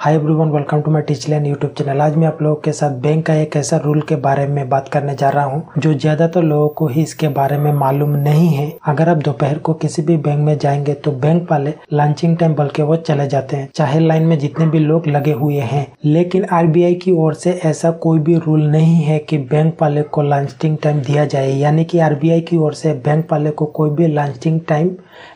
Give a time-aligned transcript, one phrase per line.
[0.00, 3.24] Hi everyone welcome to my Teachland YouTube channel आज मैं आप लोगों के साथ बैंक
[3.26, 6.40] का एक ऐसा रूल के बारे में बात करने जा रहा हूँ, जो ज़्यादातर तो
[6.42, 10.16] लोगों को ही इसके बारे में मालूम नहीं है। अगर आप दोपहर को किसी भी
[10.18, 14.00] बैंक में जाएँगे तो बैंक वाले लंचिंग टाइम बल के वो चले जाते हैं, चाहे
[14.00, 18.18] लाइन में जितने भी लोग लगे हुए हैं। लेकिन आरबीआई की ओर से ऐसा कोई
[18.20, 22.18] भी रूल नहीं है की बैंक वाले को लंचिंग टाइम दिया जाए। यानी की आर
[22.22, 24.90] की ओर से बैंक वाले को कोई भी लंचिंग टाइम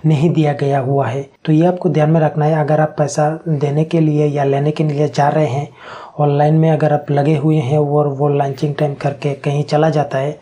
[0.07, 3.31] नहीं दिया गया हुआ है। तो ये आपको ध्यान में रखना है, अगर आप पैसा
[3.49, 5.69] देने के लिए या लेने के लिए जा रहे हैं।
[6.21, 10.19] ऑनलाइन में अगर आप लगे हुए हैं और वो लंचिंग टाइम करके कहीं चला जाता
[10.19, 10.39] है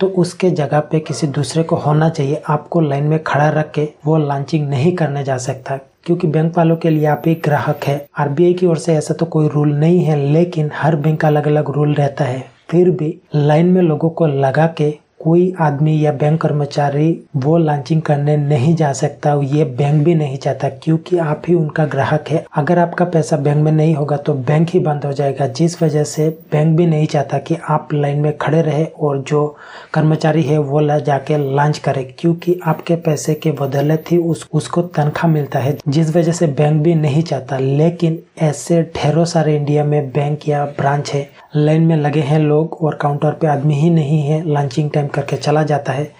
[0.00, 3.88] तो उसके जगह पे किसी दूसरे को होना चाहिए। आपको लाइन में खड़ा रख के
[4.06, 8.06] वो लॉन्चिंग नहीं करने जा सकता, क्योंकि बैंक वालों के लिए आप ही ग्राहक है।
[8.18, 11.46] आरबीआई की ओर से ऐसा तो कोई रूल नहीं है, लेकिन हर बैंक का अलग
[11.48, 14.92] अलग रूल रहता है। फिर भी लाइन में लोगों को लगा के
[15.22, 20.36] कोई आदमी या बैंक कर्मचारी वो लॉन्चिंग करने नहीं जा सकता, ये बैंक भी नहीं
[20.38, 24.34] चाहता, क्योंकि आप ही उनका ग्राहक है। अगर आपका पैसा बैंक में नहीं होगा तो
[24.34, 28.20] बैंक ही बंद हो जाएगा, जिस वजह से बैंक भी नहीं चाहता कि आप लाइन
[28.20, 29.46] में खड़े रहे और जो
[29.94, 34.82] कर्मचारी है वो ला जाके लॉन्च करे, क्योंकि आपके पैसे के बदले थी उस उसको
[34.82, 39.84] तनख्वाह मिलता है, जिस वजह से बैंक भी नहीं चाहता। लेकिन ऐसे ढेरों सारे इंडिया
[39.84, 43.90] में बैंक या ब्रांच है, लाइन में लगे हैं लोग और काउंटर पे आदमी ही
[43.90, 46.10] नहीं है लॉन्चिंग टाइम करके चला जाता है।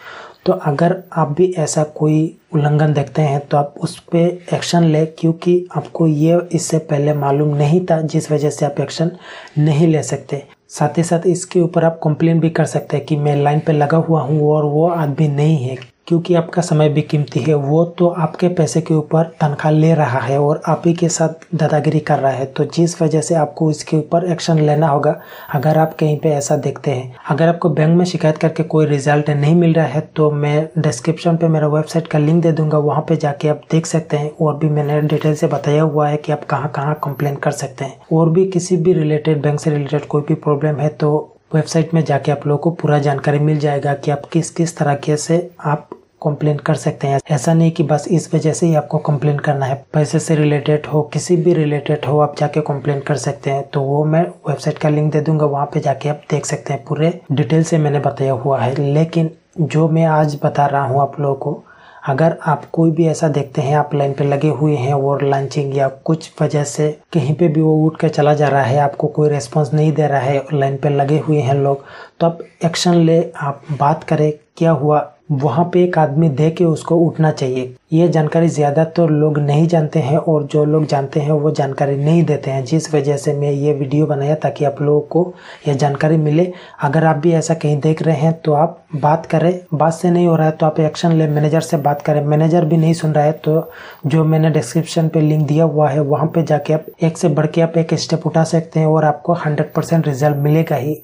[0.47, 5.07] तो अगर आप भी ऐसा कोई उल्लंघन देखते हैं तो आप उस पर एक्शन लें,
[5.19, 9.11] क्योंकि आपको ये इससे पहले मालूम नहीं था, जिस वजह से आप एक्शन
[9.59, 13.17] नहीं ले सकते। साथ ही साथ इसके ऊपर आप कंप्लेन भी कर सकते हैं कि
[13.17, 15.77] मैं लाइन पे लगा हुआ हूँ और वो आदमी नहीं है।
[16.07, 20.19] क्योंकि आपका समय भी कीमती है, वो तो आपके पैसे के ऊपर तनख्वाह ले रहा
[20.21, 23.71] है और आप ही के साथ दादागिरी कर रहा है। तो जिस वजह से आपको
[23.71, 25.15] इसके ऊपर एक्शन लेना होगा,
[25.55, 29.31] अगर आप कहीं पे ऐसा देखते हैं। अगर आपको बैंक में शिकायत करके कोई रिज़ल्ट
[29.31, 33.05] नहीं मिल रहा है तो मैं डिस्क्रिप्शन पे मेरा वेबसाइट का लिंक दे दूँगा, वहाँ
[33.09, 36.33] पे जाके आप देख सकते हैं। और भी मैंने डिटेल से बताया हुआ है कि
[36.33, 40.07] आप कहाँ कहाँ कंप्लेन कर सकते हैं। और भी किसी भी रिलेटेड बैंक से रिलेटेड
[40.07, 43.93] कोई भी प्रॉब्लम है तो वेबसाइट में जाके आप लोगों को पूरा जानकारी मिल जाएगा
[43.95, 45.89] कि आप किस किस तरह के से आप
[46.23, 49.67] कंप्लेन कर सकते हैं। ऐसा नहीं कि बस इस वजह से ही आपको कंप्लेन करना
[49.67, 53.67] है। पैसे से रिलेटेड हो, किसी भी रिलेटेड हो, आप जाके कंप्लेन कर सकते हैं।
[53.69, 56.85] तो वो मैं वेबसाइट का लिंक दे दूँगा, वहाँ पे जाके आप देख सकते हैं।
[56.85, 59.31] पूरे डिटेल से मैंने बताया हुआ है। लेकिन
[59.61, 61.63] जो मैं आज बता रहा हूँ आप लोगों को,
[62.09, 65.77] अगर आप कोई भी ऐसा देखते हैं, आप लाइन पे लगे हुए हैं और लंचिंग
[65.77, 69.09] या कुछ वजह से कहीं पे भी वो उठ के चला जा रहा है, आपको
[69.09, 71.85] कोई रेस्पॉन्स नहीं दे रहा है लाइन पे लगे हुए हैं लोग
[72.21, 76.65] तो आप एक्शन ले, आप बात करें, क्या हुआ वहाँ पे एक आदमी दे के
[76.65, 81.21] उसको उठना चाहिए। ये जानकारी ज़्यादातर तो लोग नहीं जानते हैं और जो लोग जानते
[81.21, 84.81] हैं वो जानकारी नहीं देते हैं। जिस वजह से मैं ये वीडियो बनाया ताकि आप
[84.83, 85.33] लोगों को
[85.69, 86.51] यह जानकारी मिले।
[86.83, 90.27] अगर आप भी ऐसा कहीं देख रहे हैं तो आप बात करें। बात से नहीं
[90.27, 93.13] हो रहा है तो आप एक्शन ले। मैनेजर से बात करें। मैनेजर भी नहीं सुन
[93.13, 93.71] रहा है तो
[94.07, 97.47] जो मैंने डिस्क्रिप्शन पर लिंक दिया हुआ है, वहाँ पे जाके आप एक से बढ़
[97.47, 101.03] के आप एक स्टेप उठा सकते हैं और आपको हंड्रेड रिज़ल्ट मिलेगा ही।